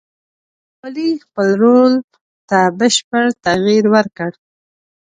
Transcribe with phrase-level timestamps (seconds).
[0.85, 1.93] ابدالي خپل رول
[2.49, 4.31] ته بشپړ تغییر ورکړ.